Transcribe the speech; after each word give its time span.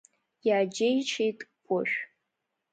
Иааџьеишьеит 0.47 1.39
Кәышә. 1.65 1.95